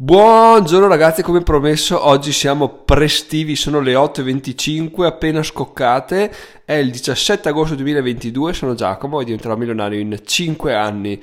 [0.00, 6.32] Buongiorno ragazzi, come promesso oggi siamo prestivi, sono le 8.25 appena scoccate,
[6.64, 11.20] è il 17 agosto 2022, sono Giacomo e diventerò milionario in 5 anni.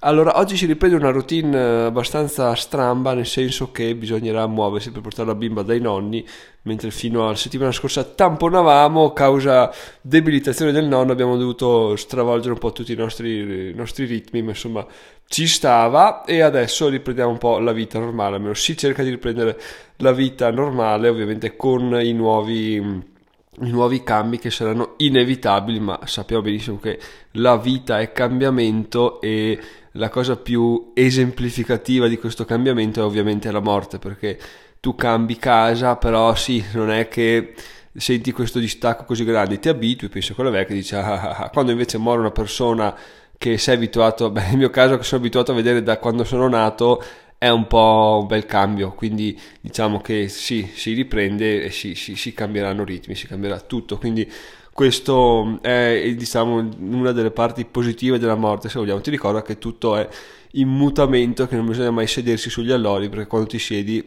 [0.00, 5.28] Allora, oggi si riprende una routine abbastanza stramba, nel senso che bisognerà muoversi per portare
[5.28, 6.22] la bimba dai nonni,
[6.62, 9.72] mentre fino alla settimana scorsa tamponavamo, causa
[10.02, 14.50] debilitazione del nonno abbiamo dovuto stravolgere un po' tutti i nostri, i nostri ritmi, ma
[14.50, 14.86] insomma
[15.28, 19.60] ci stava e adesso riprendiamo un po' la vita normale, almeno si cerca di riprendere
[19.96, 26.42] la vita normale, ovviamente con i nuovi, i nuovi cambi che saranno inevitabili, ma sappiamo
[26.42, 26.98] benissimo che
[27.32, 29.58] la vita è cambiamento e
[29.92, 34.38] la cosa più esemplificativa di questo cambiamento è ovviamente la morte, perché
[34.80, 37.52] tu cambi casa, però sì, non è che
[37.94, 41.36] senti questo distacco così grande, ti abitui, penso a quello vecchio e dici ah, ah,
[41.36, 42.96] ah, quando invece muore una persona
[43.38, 46.48] che sei abituato, beh, nel mio caso che sono abituato a vedere da quando sono
[46.48, 47.02] nato,
[47.38, 52.16] è un po' un bel cambio, quindi diciamo che sì, si riprende e si, si,
[52.16, 54.30] si cambieranno ritmi, si cambierà tutto, quindi
[54.72, 59.96] questo è diciamo una delle parti positive della morte, se vogliamo, ti ricorda che tutto
[59.96, 60.08] è
[60.52, 64.04] in mutamento, che non bisogna mai sedersi sugli allori, perché quando ti siedi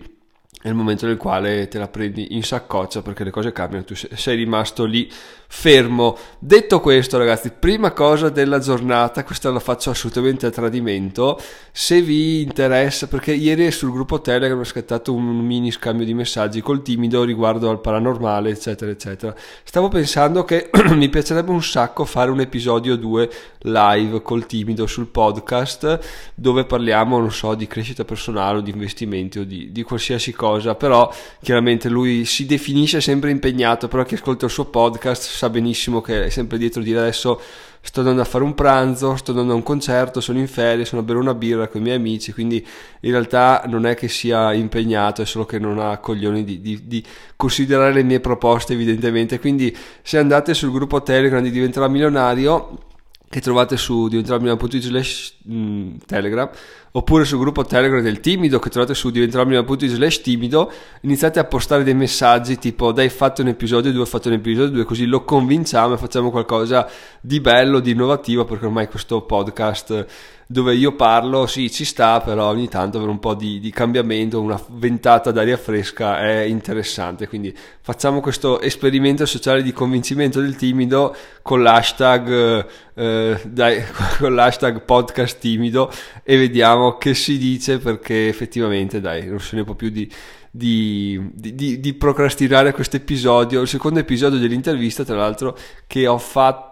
[0.61, 3.95] è il momento nel quale te la prendi in saccoccia perché le cose cambiano, tu
[3.95, 5.09] sei rimasto lì
[5.51, 6.17] fermo.
[6.39, 11.39] Detto questo, ragazzi, prima cosa della giornata, questa la faccio assolutamente a tradimento.
[11.71, 16.61] Se vi interessa, perché ieri sul gruppo Telegram ho scattato un mini scambio di messaggi
[16.61, 19.35] col timido riguardo al paranormale, eccetera, eccetera.
[19.63, 23.29] Stavo pensando che mi piacerebbe un sacco fare un episodio 2
[23.63, 25.99] live col timido sul podcast
[26.33, 30.50] dove parliamo, non so, di crescita personale o di investimenti o di, di qualsiasi cosa,
[30.75, 36.01] però chiaramente lui si definisce sempre impegnato, però chi ascolta il suo podcast sa benissimo
[36.01, 37.39] che è sempre dietro di adesso
[37.83, 41.01] sto andando a fare un pranzo, sto andando a un concerto, sono in ferie, sono
[41.01, 42.65] a bere una birra con i miei amici, quindi
[43.01, 46.81] in realtà non è che sia impegnato, è solo che non ha coglioni di, di,
[46.85, 47.03] di
[47.35, 52.89] considerare le mie proposte evidentemente, quindi se andate sul gruppo Telegram di Diventerà Milionario
[53.31, 56.49] che trovate su diventeròmilionario.it slash mm, telegram
[56.91, 60.69] oppure sul gruppo telegram del timido che trovate su diventeròmilionario.it slash timido
[61.01, 64.83] iniziate a postare dei messaggi tipo dai fate un episodio 2 fate un episodio 2
[64.83, 66.87] così lo convinciamo e facciamo qualcosa
[67.21, 70.05] di bello di innovativo perché ormai questo podcast
[70.51, 74.41] dove io parlo, sì, ci sta, però ogni tanto avere un po' di, di, cambiamento,
[74.41, 77.27] una ventata d'aria fresca è interessante.
[77.27, 83.81] Quindi facciamo questo esperimento sociale di convincimento del timido con l'hashtag, eh, dai,
[84.19, 85.89] con l'hashtag podcast timido
[86.23, 90.11] e vediamo che si dice perché effettivamente, dai, non se ne può più di
[90.53, 95.57] di, di, di, procrastinare questo episodio, il secondo episodio dell'intervista, tra l'altro,
[95.87, 96.70] che ho fatto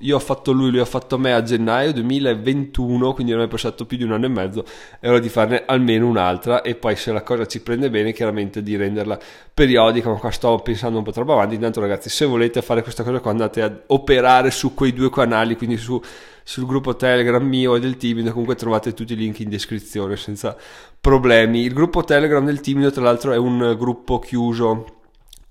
[0.00, 3.86] io ho fatto lui, lui ha fatto me a gennaio 2021, quindi non è passato
[3.86, 4.64] più di un anno e mezzo,
[5.00, 8.62] è ora di farne almeno un'altra e poi se la cosa ci prende bene chiaramente
[8.62, 9.18] di renderla
[9.54, 13.02] periodica, ma qua sto pensando un po' troppo avanti, intanto ragazzi se volete fare questa
[13.02, 16.00] cosa qua andate ad operare su quei due canali, quindi su
[16.48, 20.56] sul gruppo Telegram mio e del Timido, comunque trovate tutti i link in descrizione senza
[21.00, 21.62] problemi.
[21.62, 24.95] Il gruppo Telegram del Timido, tra l'altro, è un gruppo chiuso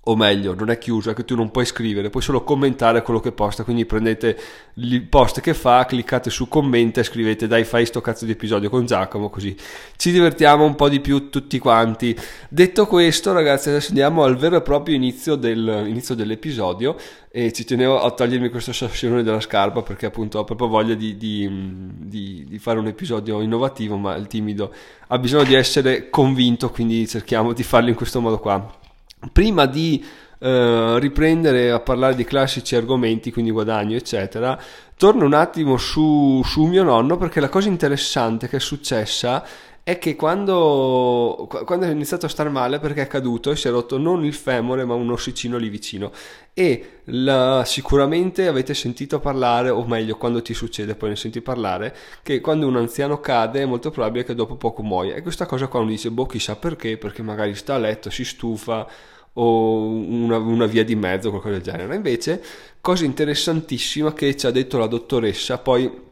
[0.08, 3.18] o meglio, non è chiuso, è che tu non puoi scrivere, puoi solo commentare quello
[3.18, 4.38] che posta, quindi prendete
[4.74, 8.70] il post che fa, cliccate su commenta e scrivete dai fai sto cazzo di episodio
[8.70, 9.56] con Giacomo, così
[9.96, 12.16] ci divertiamo un po' di più tutti quanti.
[12.48, 16.94] Detto questo ragazzi, adesso andiamo al vero e proprio inizio, del, inizio dell'episodio
[17.28, 21.16] e ci tenevo a togliermi questo sassolone della scarpa perché appunto ho proprio voglia di,
[21.16, 24.72] di, di, di fare un episodio innovativo, ma il timido
[25.08, 28.84] ha bisogno di essere convinto, quindi cerchiamo di farlo in questo modo qua
[29.32, 30.04] prima di
[30.38, 34.60] eh, riprendere a parlare di classici argomenti, quindi guadagno, eccetera,
[34.96, 39.44] torno un attimo su, su mio nonno perché la cosa interessante che è successa
[39.82, 43.70] è che quando, quando è iniziato a star male perché è caduto e si è
[43.70, 46.10] rotto non il femore ma un ossicino lì vicino.
[46.52, 51.94] E la, sicuramente avete sentito parlare o meglio quando ti succede poi ne senti parlare
[52.24, 55.14] che quando un anziano cade è molto probabile che dopo poco muoia.
[55.14, 58.24] E questa cosa qua uno dice boh chissà perché perché magari sta a letto si
[58.24, 58.88] stufa
[59.38, 61.94] o una, una, via di mezzo, qualcosa del genere.
[61.94, 62.42] Invece,
[62.80, 66.04] cosa interessantissima che ci ha detto la dottoressa, poi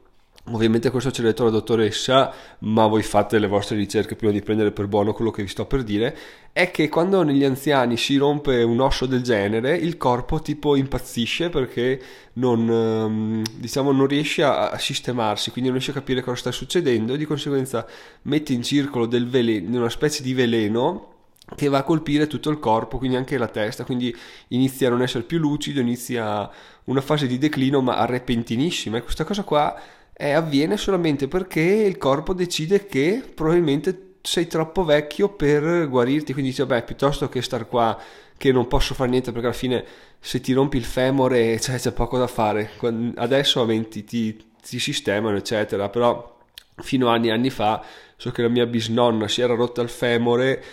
[0.51, 4.43] ovviamente questo ci ha detto la dottoressa, ma voi fate le vostre ricerche prima di
[4.43, 6.17] prendere per buono quello che vi sto per dire,
[6.53, 11.49] è che quando negli anziani si rompe un osso del genere, il corpo tipo impazzisce
[11.49, 12.01] perché
[12.35, 17.15] non, ehm, diciamo, non riesce a sistemarsi, quindi non riesce a capire cosa sta succedendo
[17.15, 17.87] e di conseguenza
[18.23, 21.13] mette in circolo del veleno, una specie di veleno
[21.57, 24.15] che va a colpire tutto il corpo, quindi anche la testa, quindi
[24.49, 26.51] inizia a non essere più lucido, inizia
[26.85, 29.79] una fase di declino ma repentinissima e questa cosa qua
[30.13, 36.51] è, avviene solamente perché il corpo decide che probabilmente sei troppo vecchio per guarirti, quindi
[36.51, 37.99] dici, vabbè, piuttosto che star qua
[38.37, 39.85] che non posso fare niente perché alla fine
[40.19, 42.71] se ti rompi il femore cioè, c'è poco da fare.
[43.17, 46.39] Adesso aumenti, ti, ti sistemano, eccetera, però
[46.77, 47.85] fino a anni e anni fa
[48.17, 50.65] so che la mia bisnonna si era rotta il femore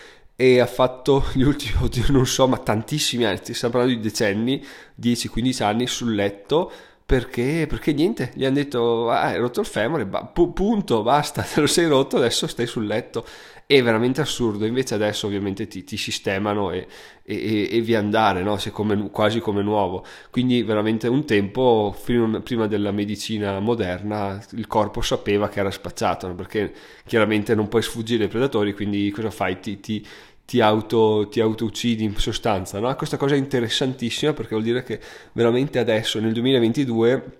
[0.41, 4.65] e ha fatto gli ultimi, oddio, non so, ma tantissimi anni, stiamo parlando di decenni,
[4.95, 6.71] 10-15 anni sul letto
[7.05, 11.59] perché, perché niente, gli hanno detto ah, hai rotto il femore, ba- punto, basta, te
[11.59, 13.25] lo sei rotto, adesso stai sul letto.
[13.65, 16.87] È veramente assurdo, invece adesso ovviamente ti, ti sistemano e,
[17.23, 18.57] e, e vi andare, no?
[18.71, 20.05] Come, quasi come nuovo.
[20.29, 21.95] Quindi veramente un tempo,
[22.43, 26.35] prima della medicina moderna, il corpo sapeva che era spacciato, no?
[26.35, 26.73] perché
[27.05, 29.59] chiaramente non puoi sfuggire ai predatori, quindi cosa fai?
[29.59, 30.05] Ti, ti,
[30.45, 32.79] ti auto, ti auto uccidi in sostanza.
[32.79, 32.93] No?
[32.95, 34.99] Questa cosa è interessantissima perché vuol dire che
[35.33, 37.39] veramente adesso, nel 2022,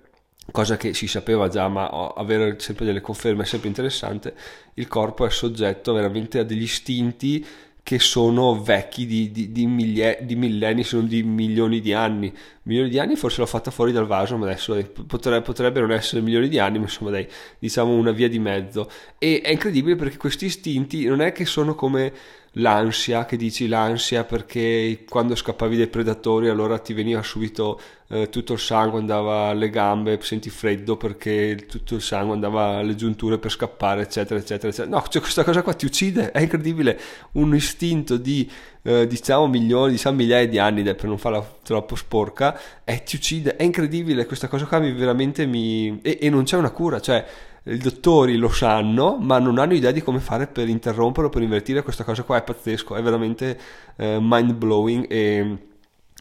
[0.52, 4.34] cosa che si sapeva già, ma avere sempre delle conferme è sempre interessante,
[4.76, 7.46] il corpo è soggetto veramente a degli istinti
[7.84, 12.32] che sono vecchi di, di, di, miglia, di millenni, se non di milioni di anni.
[12.64, 14.76] Milioni di anni forse l'ho fatta fuori dal vaso, ma adesso
[15.08, 17.28] potrebbe, potrebbe, non essere milioni di anni, ma insomma dai,
[17.58, 18.90] diciamo una via di mezzo.
[19.18, 22.14] E è incredibile perché questi istinti non è che sono come
[22.56, 28.54] l'ansia, che dici l'ansia perché quando scappavi dai predatori allora ti veniva subito eh, tutto
[28.54, 33.52] il sangue andava alle gambe, senti freddo perché tutto il sangue andava alle giunture per
[33.52, 34.98] scappare, eccetera, eccetera, eccetera.
[34.98, 37.00] No, cioè questa cosa qua ti uccide, è incredibile,
[37.34, 38.50] un istinto di
[38.82, 43.56] eh, diciamo milioni, diciamo migliaia di anni per non farla troppo sporca, e ti uccide,
[43.56, 46.00] è incredibile, questa cosa qua mi veramente mi...
[46.02, 47.26] e, e non c'è una cura, cioè
[47.64, 51.44] i dottori lo sanno, ma non hanno idea di come fare per interrompere o per
[51.44, 52.38] invertire questa cosa qua.
[52.38, 53.60] È pazzesco, è veramente
[53.98, 55.58] eh, mind blowing e,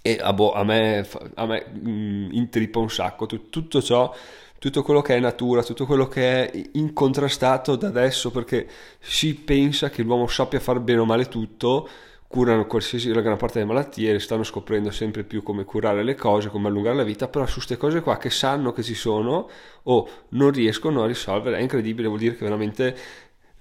[0.02, 3.26] e ah, boh, a me, a me mh, intrippa un sacco.
[3.26, 4.14] Tutto ciò,
[4.58, 9.88] tutto quello che è natura, tutto quello che è incontrastato da adesso, perché si pensa
[9.88, 11.88] che l'uomo sappia fare bene o male tutto
[12.30, 16.48] curano qualsiasi la gran parte delle malattie, stanno scoprendo sempre più come curare le cose,
[16.48, 19.50] come allungare la vita, però su queste cose qua che sanno che ci sono
[19.82, 22.96] o non riescono a risolvere, è incredibile, vuol dire che veramente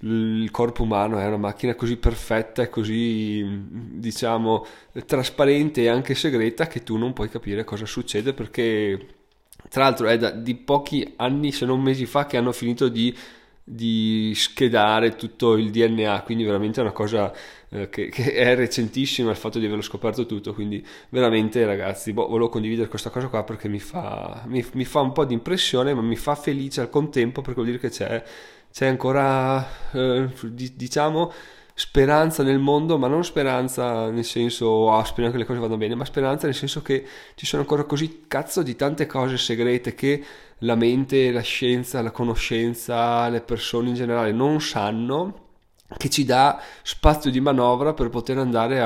[0.02, 4.64] il corpo umano è una macchina così perfetta e così diciamo
[5.04, 9.06] trasparente e anche segreta che tu non puoi capire cosa succede perché
[9.68, 13.14] tra l'altro è da, di pochi anni se non mesi fa che hanno finito di
[13.72, 17.32] di schedare tutto il DNA, quindi veramente è una cosa
[17.68, 22.26] eh, che, che, è recentissima il fatto di averlo scoperto tutto, quindi veramente ragazzi, boh,
[22.26, 25.94] volevo condividere questa cosa qua perché mi fa, mi, mi fa un po' di impressione,
[25.94, 28.22] ma mi fa felice al contempo perché vuol dire che c'è,
[28.72, 31.32] c'è ancora, eh, diciamo,
[31.80, 35.94] speranza nel mondo, ma non speranza nel senso, ah, speriamo che le cose vadano bene,
[35.94, 40.22] ma speranza nel senso che ci sono ancora così cazzo di tante cose segrete che
[40.58, 45.46] la mente, la scienza, la conoscenza, le persone in generale non sanno,
[45.96, 48.82] che ci dà spazio di manovra per poter andare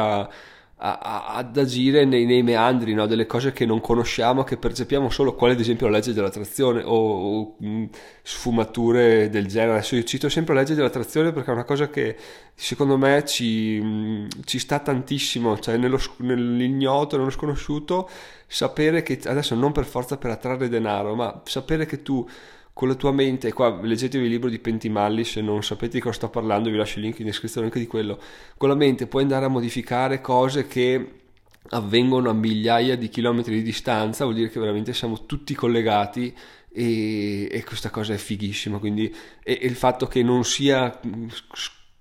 [0.84, 3.06] a a, ad agire nei, nei meandri no?
[3.06, 6.94] delle cose che non conosciamo, che percepiamo solo, quale ad esempio la legge dell'attrazione o,
[6.94, 7.84] o mh,
[8.22, 9.78] sfumature del genere.
[9.78, 12.16] Adesso io cito sempre la legge dell'attrazione perché è una cosa che
[12.54, 18.08] secondo me ci, mh, ci sta tantissimo, cioè nello, nell'ignoto, nello sconosciuto,
[18.46, 22.28] sapere che adesso non per forza per attrarre denaro, ma sapere che tu
[22.74, 26.16] con la tua mente, qua leggetevi il libro di Pentimalli se non sapete di cosa
[26.16, 28.18] sto parlando, vi lascio il link in descrizione anche di quello,
[28.58, 31.20] con la mente puoi andare a modificare cose che
[31.70, 36.34] avvengono a migliaia di chilometri di distanza, vuol dire che veramente siamo tutti collegati
[36.68, 39.06] e, e questa cosa è fighissima, quindi
[39.44, 41.00] e, e il fatto che non sia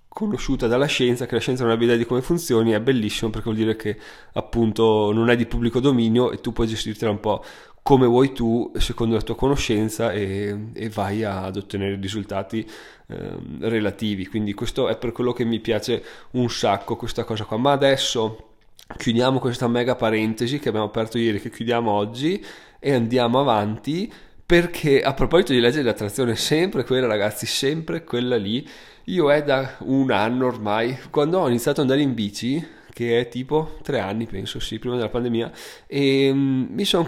[0.08, 3.44] conosciuta dalla scienza, che la scienza non abbia idea di come funzioni, è bellissimo perché
[3.50, 3.96] vuol dire che
[4.32, 7.44] appunto non è di pubblico dominio e tu puoi gestirtela un po'
[7.84, 12.66] come vuoi tu, secondo la tua conoscenza e, e vai ad ottenere risultati
[13.08, 14.26] eh, relativi.
[14.26, 17.58] Quindi questo è per quello che mi piace un sacco questa cosa qua.
[17.58, 18.52] Ma adesso
[18.96, 22.42] chiudiamo questa mega parentesi che abbiamo aperto ieri, che chiudiamo oggi
[22.78, 24.10] e andiamo avanti
[24.46, 28.66] perché a proposito di legge dell'attrazione, sempre quella ragazzi, sempre quella lì.
[29.08, 33.28] Io è da un anno ormai, quando ho iniziato ad andare in bici, che è
[33.28, 35.52] tipo tre anni, penso, sì, prima della pandemia.
[35.86, 37.04] E um, mi sono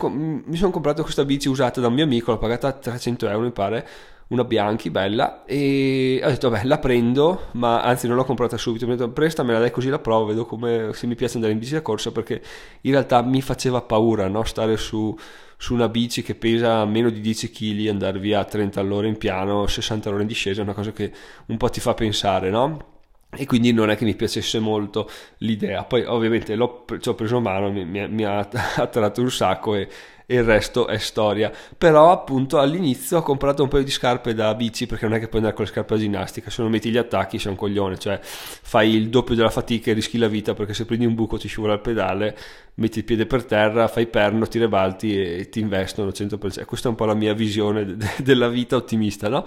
[0.53, 3.89] son comprato questa bici usata da un mio amico, l'ho pagata 300 euro, mi pare,
[4.29, 5.45] una Bianchi bella.
[5.47, 8.85] E ho detto, vabbè, la prendo, ma anzi, non l'ho comprata subito.
[8.87, 11.61] Mi ho detto, prestamela, dai, così la provo, vedo come se mi piace andare in
[11.61, 12.43] bici da corsa, perché
[12.83, 14.45] in realtà mi faceva paura, no?
[14.45, 15.17] Stare su
[15.59, 19.17] su una bici che pesa meno di 10 kg andare via a 30 all'ora in
[19.17, 21.11] piano, 60 all'ora in discesa è una cosa che
[21.47, 22.96] un po' ti fa pensare, no?
[23.37, 25.85] E quindi non è che mi piacesse molto l'idea.
[25.85, 28.39] Poi ovviamente l'ho, ci ho preso mano, mi, mi, mi ha
[28.77, 29.89] attratto un sacco e,
[30.27, 31.53] e il resto è storia.
[31.77, 35.29] Però appunto all'inizio ho comprato un paio di scarpe da bici perché non è che
[35.29, 37.99] puoi andare con le scarpe da ginnastica, se non metti gli attacchi sei un coglione,
[37.99, 41.39] cioè fai il doppio della fatica e rischi la vita perché se prendi un buco
[41.39, 42.37] ti scivola il pedale,
[42.77, 46.65] metti il piede per terra, fai perno, ti rebalti e ti investono 100%.
[46.65, 49.45] Questa è un po' la mia visione de- de- della vita ottimista, no?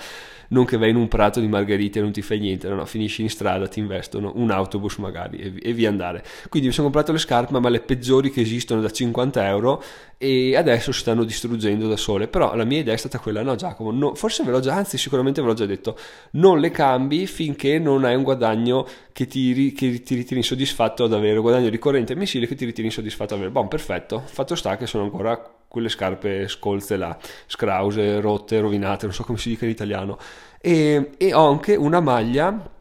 [0.50, 2.86] non che vai in un prato di margherite e non ti fai niente, no, no,
[2.86, 6.24] finisci in strada, ti investono un autobus magari e, e via andare.
[6.50, 9.84] Quindi mi sono comprato le scarpe, ma le peggiori che esistono da 50 euro
[10.18, 12.28] e adesso si stanno distruggendo da sole.
[12.28, 14.98] Però la mia idea è stata quella, no Giacomo, no, forse ve l'ho già, anzi
[14.98, 15.98] sicuramente ve l'ho già detto,
[16.32, 21.14] non le cambi finché non hai un guadagno che ti, che ti ritieni soddisfatto ad
[21.14, 23.52] avere, un guadagno ricorrente mensile che ti ritieni soddisfatto ad avere.
[23.52, 29.14] Buon, perfetto, fatto sta che sono ancora quelle scarpe scolze là, scrause, rotte, rovinate, non
[29.14, 30.18] so come si dica in italiano.
[30.60, 32.78] E, e ho anche una maglia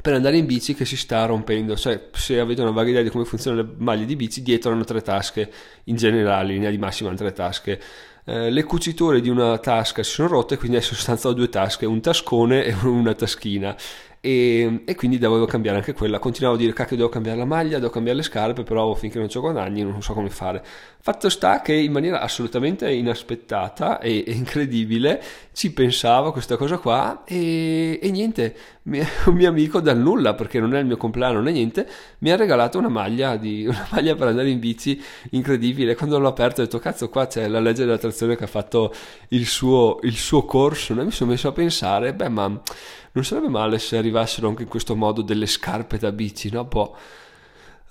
[0.00, 1.76] per andare in bici che si sta rompendo.
[1.76, 4.84] Cioè, se avete una vaga idea di come funzionano le maglie di bici, dietro hanno
[4.84, 5.50] tre tasche,
[5.84, 7.80] in generale, in linea di massima hanno tre tasche.
[8.24, 11.86] Eh, le cuciture di una tasca si sono rotte, quindi in sostanza ho due tasche,
[11.86, 13.76] un tascone e una taschina
[14.24, 16.20] e, e, quindi dovevo cambiare anche quella.
[16.20, 19.28] Continuavo a dire cacchio devo cambiare la maglia, devo cambiare le scarpe, però finché non
[19.34, 20.64] ho guadagni non so come fare.
[21.04, 25.20] Fatto sta che in maniera assolutamente inaspettata e, incredibile
[25.52, 28.54] ci pensavo a questa cosa qua e, e niente,
[28.84, 32.36] un mio amico dal nulla, perché non è il mio compleanno né niente, mi ha
[32.36, 35.96] regalato una maglia, di, una maglia per andare in bici incredibile.
[35.96, 38.94] Quando l'ho aperto ho detto cazzo qua c'è la legge dell'attrazione che ha fatto
[39.30, 43.48] il suo, il suo corso, e mi sono messo a pensare, beh ma non sarebbe
[43.48, 46.62] male se arrivassero anche in questo modo delle scarpe da bici, no?
[46.64, 46.96] Boh.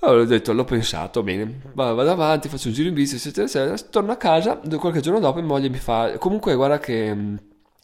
[0.03, 3.77] Allora ho detto, l'ho pensato, bene, vado avanti, faccio un giro in bici, eccetera, eccetera.
[3.89, 7.15] Torno a casa, qualche giorno dopo mia moglie mi fa, comunque guarda che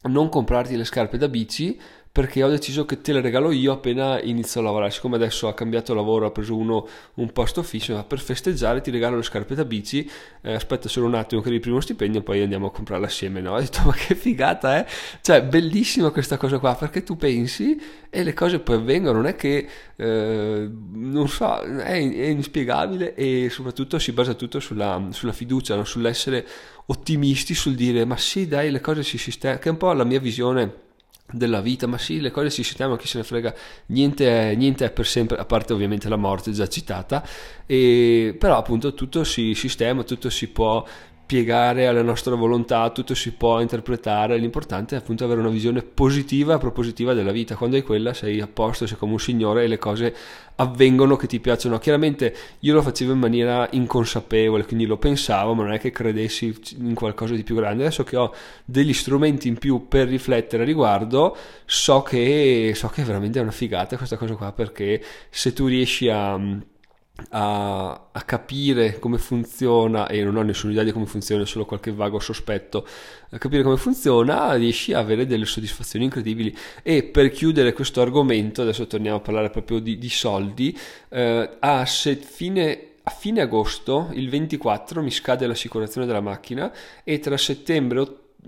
[0.01, 1.79] non comprarti le scarpe da bici
[2.17, 4.89] perché ho deciso che te le regalo io appena inizio a lavorare.
[4.89, 8.89] Siccome adesso ha cambiato lavoro, ha preso uno un posto fisso, ma per festeggiare ti
[8.89, 10.09] regalo le scarpe da bici.
[10.41, 13.39] Eh, aspetta solo un attimo che il primo stipendio, poi andiamo a comprarle assieme.
[13.39, 13.53] No?
[13.57, 14.89] Ho detto, ma che figata, eh?
[15.21, 19.17] Cioè, bellissima questa cosa qua perché tu pensi e le cose poi avvengono.
[19.17, 25.09] Non è che eh, non so, è, è, inspiegabile e soprattutto si basa tutto sulla,
[25.11, 25.83] sulla fiducia, no?
[25.83, 26.47] sull'essere
[26.87, 30.03] ottimisti, sul dire, ma sì, dai, le cose si sistemano, che è un po' la
[30.03, 30.85] mia visione
[31.31, 33.53] della vita, ma sì, le cose si sistemano, chi se ne frega,
[33.87, 37.25] niente niente è per sempre, a parte ovviamente la morte già citata,
[37.65, 40.85] e, però appunto tutto si sistema, tutto si può
[41.27, 46.55] piegare alla nostra volontà, tutto si può interpretare, l'importante è appunto avere una visione positiva
[46.55, 49.67] e propositiva della vita, quando hai quella sei a posto, sei come un signore e
[49.67, 50.15] le cose
[50.55, 51.79] avvengono che ti piacciono.
[51.79, 56.55] Chiaramente io lo facevo in maniera inconsapevole, quindi lo pensavo, ma non è che credessi
[56.77, 57.83] in qualcosa di più grande.
[57.83, 63.01] Adesso che ho degli strumenti in più per riflettere a riguardo, so che, so che
[63.01, 66.39] è veramente una figata questa cosa qua, perché se tu riesci a
[67.29, 71.91] a, a, capire come funziona e non ho nessuna idea di come funziona, solo qualche
[71.91, 72.87] vago sospetto,
[73.31, 76.55] a capire come funziona riesci a avere delle soddisfazioni incredibili.
[76.83, 80.77] E per chiudere questo argomento, adesso torniamo a parlare proprio di, di soldi,
[81.09, 86.71] eh, a, fine, a fine agosto, il 24, mi scade l'assicurazione della macchina
[87.03, 87.37] e tra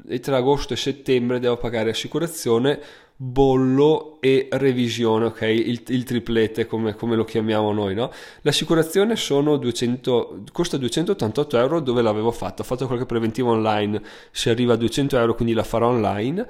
[0.07, 2.79] e tra agosto e settembre devo pagare assicurazione
[3.21, 5.41] bollo e revisione, ok?
[5.41, 8.11] Il, il triplete come, come, lo chiamiamo noi, no?
[8.43, 14.73] L'assicurazione 200, costa 288 euro dove l'avevo fatta, ho fatto qualche preventivo online, si arriva
[14.73, 16.47] a 200 euro quindi la farò online.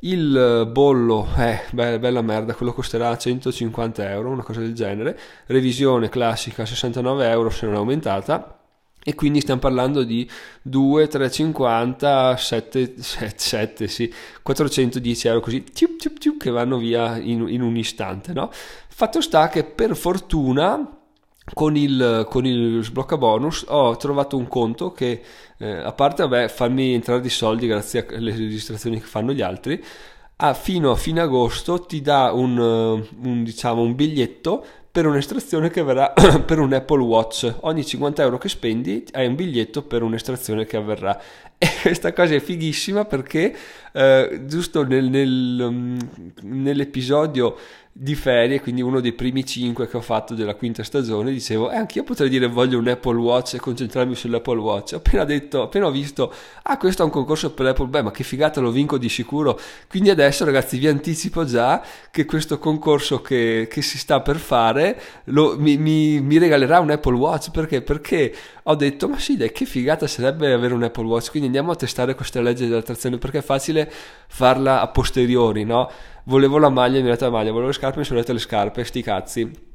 [0.00, 5.18] Il bollo, eh, beh, bella merda, quello costerà 150 euro, una cosa del genere.
[5.46, 8.59] Revisione classica 69 euro se non è aumentata
[9.02, 10.28] e quindi stiamo parlando di
[10.62, 17.16] 2, 350, 7, 7, 7 sì, 410 euro così tiup, tiup, tiup, che vanno via
[17.16, 18.32] in, in, un istante.
[18.32, 18.50] No?
[18.52, 20.98] Fatto sta che per fortuna
[21.54, 25.22] con il, con il sblocca bonus ho trovato un conto che
[25.58, 29.82] eh, a parte vabbè, farmi entrare di soldi grazie alle registrazioni che fanno gli altri
[30.36, 35.82] a, fino a fine agosto ti dà un, un, diciamo, un biglietto per un'estrazione che
[35.82, 36.12] verrà
[36.44, 37.54] per un Apple Watch.
[37.60, 41.20] Ogni 50 euro che spendi hai un biglietto per un'estrazione che avverrà.
[41.62, 43.54] E questa cosa è fighissima perché
[43.92, 45.98] eh, giusto nel, nel, um,
[46.40, 47.54] nell'episodio
[47.92, 51.76] di ferie, quindi uno dei primi 5 che ho fatto della quinta stagione, dicevo, eh,
[51.76, 54.92] anch'io potrei dire voglio un Apple Watch e concentrarmi sull'Apple Watch.
[54.94, 56.32] Appena detto, appena ho visto,
[56.62, 59.58] ah, questo è un concorso per l'Apple, beh, ma che figata, lo vinco di sicuro.
[59.88, 65.00] Quindi adesso, ragazzi, vi anticipo già che questo concorso che, che si sta per fare
[65.24, 67.50] lo, mi, mi, mi, regalerà un Apple Watch.
[67.50, 67.82] Perché?
[67.82, 68.32] Perché
[68.62, 71.30] ho detto, ma sì, dai, che figata sarebbe avere un Apple Watch.
[71.30, 73.90] Quindi andiamo a testare questa legge dell'attrazione perché è facile
[74.28, 75.90] farla a posteriori, no?
[76.30, 78.38] Volevo la maglia, mi ha dato la maglia, volevo le scarpe, mi sono dette le
[78.38, 79.68] scarpe, sti cazzi.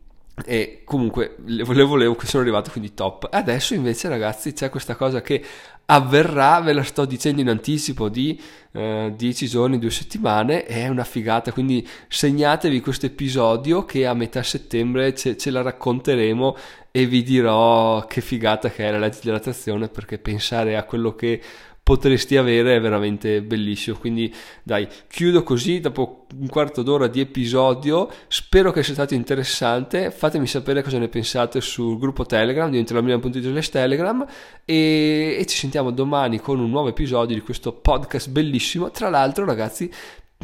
[0.45, 3.27] e comunque le volevo che sono arrivato quindi top.
[3.29, 5.43] Adesso invece ragazzi c'è questa cosa che
[5.87, 10.65] avverrà ve la sto dicendo in anticipo di eh, 10 giorni due settimane.
[10.65, 16.55] È una figata quindi segnatevi questo episodio che a metà settembre ce, ce la racconteremo
[16.91, 21.41] e vi dirò che figata che è la legge dell'attrazione perché pensare a quello che
[21.85, 23.95] potresti avere è veramente bellissimo.
[23.99, 28.09] Quindi dai, chiudo così dopo un quarto d'ora di episodio.
[28.27, 30.09] Spero che sia stato interessante.
[30.09, 34.25] Fatemi sapere cosa ne pensate sul gruppo Telegram, dentro la mia.it Telegram
[34.65, 38.89] e, e ci sentiamo domani con un nuovo episodio di questo podcast bellissimo.
[38.89, 39.87] Tra l'altro, ragazzi,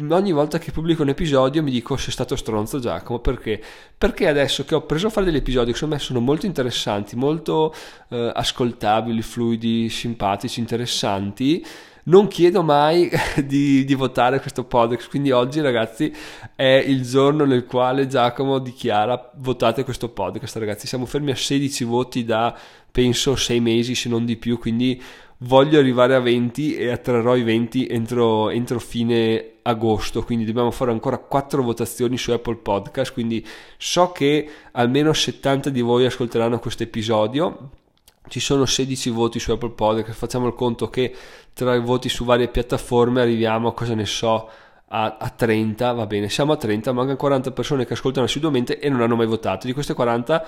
[0.08, 3.62] ogni volta che pubblico un episodio mi dico sei stato stronzo Giacomo perché?
[3.96, 7.14] Perché adesso che ho preso a fare degli episodi che secondo me sono molto interessanti,
[7.14, 7.74] molto
[8.08, 11.64] eh, ascoltabili, fluidi, simpatici, interessanti,
[12.04, 13.10] non chiedo mai
[13.44, 15.08] di, di, votare questo podcast.
[15.08, 16.12] Quindi oggi, ragazzi,
[16.56, 20.56] è il giorno nel quale Giacomo dichiara votate questo podcast.
[20.56, 22.56] Ragazzi, siamo fermi a 16 voti da
[22.90, 24.58] penso 6 mesi, se non di più.
[24.58, 25.00] Quindi
[25.38, 30.90] voglio arrivare a 20 e attrarrò i 20 entro, entro fine agosto, quindi dobbiamo fare
[30.90, 36.82] ancora 4 votazioni su Apple Podcast, quindi so che almeno 70 di voi ascolteranno questo
[36.82, 37.70] episodio.
[38.28, 41.14] Ci sono 16 voti su Apple Podcast, facciamo il conto che
[41.52, 44.48] tra i voti su varie piattaforme arriviamo cosa ne so
[44.94, 48.90] a, a 30, va bene, siamo a 30, mancano 40 persone che ascoltano assiduamente e
[48.90, 49.66] non hanno mai votato.
[49.66, 50.44] Di queste 40,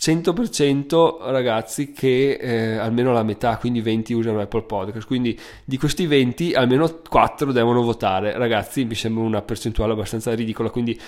[0.00, 5.06] 100% ragazzi che eh, almeno la metà, quindi 20 usano Apple Podcast.
[5.06, 8.36] Quindi di questi 20, almeno 4 devono votare.
[8.36, 11.00] Ragazzi, mi sembra una percentuale abbastanza ridicola, quindi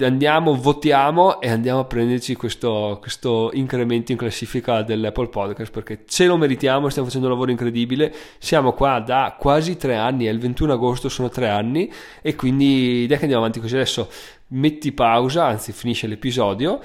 [0.00, 6.26] andiamo, votiamo e andiamo a prenderci questo, questo, incremento in classifica dell'Apple Podcast perché ce
[6.26, 10.38] lo meritiamo, stiamo facendo un lavoro incredibile, siamo qua da quasi tre anni, è il
[10.38, 13.74] 21 agosto sono tre anni e quindi dai che andiamo avanti così.
[13.74, 14.08] Adesso
[14.48, 16.80] metti pausa, anzi finisce l'episodio,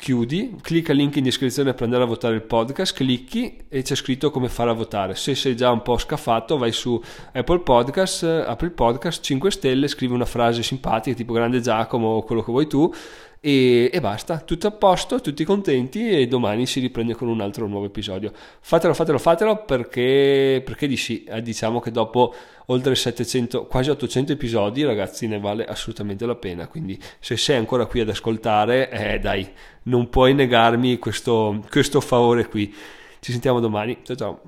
[0.00, 3.94] chiudi, clicca il link in descrizione per andare a votare il podcast, clicchi e c'è
[3.94, 5.14] scritto come fare a votare.
[5.14, 7.00] Se sei già un po' scafato, vai su
[7.32, 12.22] Apple Podcast, apri il podcast 5 stelle, scrivi una frase simpatica tipo grande Giacomo o
[12.22, 12.92] quello che vuoi tu
[13.42, 17.66] e, e, basta, tutto a posto, tutti contenti e domani si riprende con un altro
[17.66, 18.32] nuovo episodio.
[18.60, 22.34] Fatelo, fatelo, fatelo perché, perché di sì, eh, diciamo che dopo
[22.66, 27.86] oltre 700, quasi 800 episodi ragazzi ne vale assolutamente la pena, quindi se sei ancora
[27.86, 29.50] qui ad ascoltare, eh dai,
[29.84, 32.74] non puoi negarmi questo, questo favore qui.
[33.20, 34.40] Ci sentiamo domani, ciao ciao.